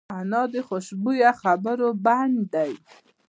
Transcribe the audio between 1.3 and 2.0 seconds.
خبرو